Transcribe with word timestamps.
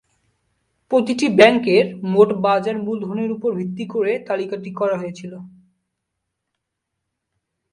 প্রতিটি 0.91 1.27
ব্যাংকের 1.39 1.85
মোট 2.03 2.29
বাজার 2.45 2.75
মূলধনের 2.85 3.29
উপর 3.31 3.49
ভিত্তি 3.59 3.85
করে 3.93 4.13
তালিকাটি 4.27 4.71
করা 4.79 4.95
হয়েছিল। 4.97 5.33